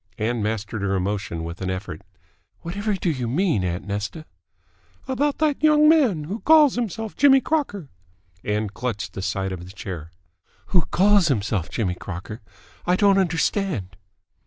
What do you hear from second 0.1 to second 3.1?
Ann mastered her emotion with an effort. "Whatever